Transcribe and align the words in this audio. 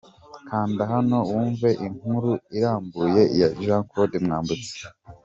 Kanda 0.49 0.81
hano 0.93 1.17
wumve 1.31 1.69
inkuru 1.87 2.31
irambuye 2.57 3.21
ya 3.39 3.47
Jean 3.61 3.83
Claude 3.89 4.17
Mwambutsa. 4.25 4.75